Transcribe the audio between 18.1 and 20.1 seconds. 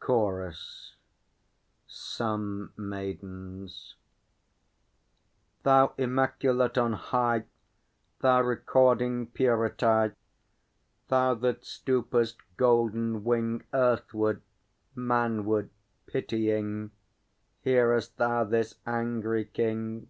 thou this angry King?